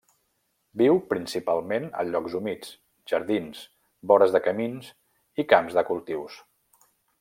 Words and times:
Viu 0.81 0.95
principalment 1.11 1.85
a 1.99 2.07
llocs 2.07 2.39
humits, 2.41 2.73
jardins, 3.13 3.63
vores 4.15 4.37
de 4.39 4.45
camins 4.51 4.93
i 5.45 5.51
camps 5.57 5.81
de 5.81 5.89
cultius. 5.93 6.45